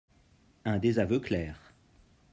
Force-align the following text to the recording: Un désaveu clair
Un 0.65 0.79
désaveu 0.79 1.19
clair 1.19 1.75